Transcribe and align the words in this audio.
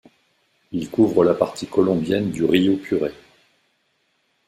Il 0.71 0.89
couvre 0.89 1.23
la 1.23 1.35
partie 1.35 1.67
colombienne 1.67 2.31
du 2.31 2.43
río 2.43 2.75
Puré. 2.77 3.13